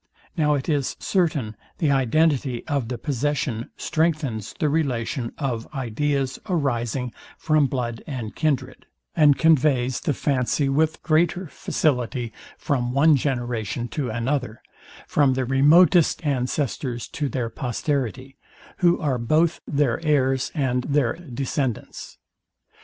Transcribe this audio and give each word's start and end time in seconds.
Now 0.35 0.55
it 0.55 0.67
is 0.67 0.95
certain 0.97 1.55
the 1.77 1.91
identity 1.91 2.65
of 2.65 2.87
the 2.87 2.97
possesion 2.97 3.69
strengthens 3.77 4.55
the 4.57 4.67
relation 4.67 5.31
of 5.37 5.71
ideas 5.75 6.39
arising 6.49 7.13
from 7.37 7.67
blood 7.67 8.01
and 8.07 8.35
kindred, 8.35 8.87
and 9.15 9.37
conveys 9.37 9.99
the 9.99 10.15
fancy 10.15 10.69
with 10.69 11.03
greater 11.03 11.45
facility 11.45 12.33
from 12.57 12.93
one 12.93 13.15
generation 13.15 13.87
to 13.89 14.09
another, 14.09 14.63
from 15.05 15.35
the 15.35 15.45
remote 15.45 15.95
ancestors 16.25 17.07
to 17.09 17.29
their 17.29 17.51
posterity, 17.51 18.37
who 18.77 18.99
are 18.99 19.19
both 19.19 19.61
their 19.67 20.03
heirs 20.03 20.51
and 20.55 20.81
their 20.85 21.13
descendants. 21.13 22.17